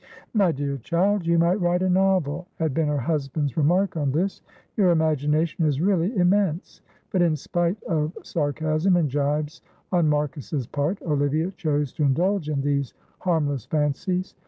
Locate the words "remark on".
3.55-4.11